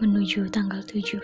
[0.00, 1.20] menuju tanggal 7.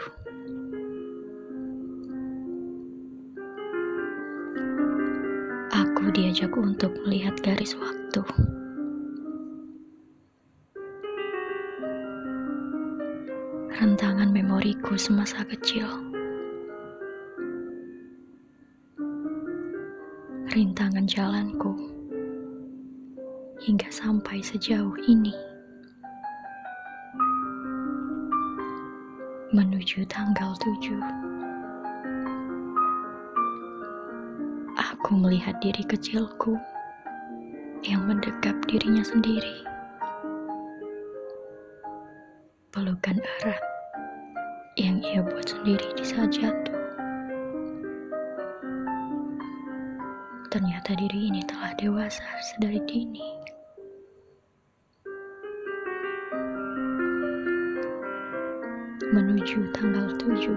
[5.73, 8.20] Aku diajak untuk melihat garis waktu.
[13.80, 15.88] Rentangan memoriku semasa kecil.
[20.52, 21.73] Rintangan jalanku
[23.65, 25.55] hingga sampai sejauh ini.
[29.56, 31.01] Menuju tanggal 7.
[34.77, 36.60] Aku melihat diri kecilku
[37.80, 39.64] yang mendekap dirinya sendiri.
[42.69, 43.64] Pelukan erat
[44.77, 46.77] yang ia buat sendiri di saat jatuh.
[50.52, 53.45] Ternyata diri ini telah dewasa sedari dini.
[59.15, 60.51] Menuju tanggal 7.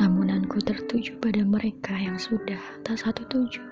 [0.00, 3.68] Lamunanku tertuju pada mereka yang sudah tak satu tujuh.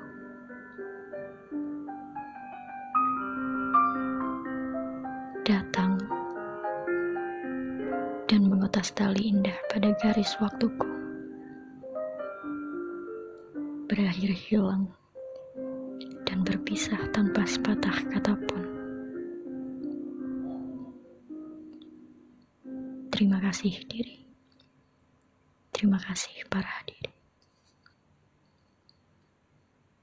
[5.48, 5.96] Datang
[8.28, 10.84] dan mengotas tali indah pada garis waktuku.
[13.88, 14.92] Berakhir hilang
[16.28, 18.57] dan berpisah tanpa sepatah kata pun.
[23.18, 24.30] Terima kasih diri.
[25.74, 27.07] Terima kasih para hadirin.